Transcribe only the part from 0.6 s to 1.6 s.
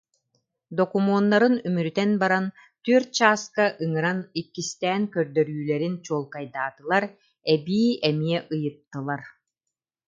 Докумуоннарын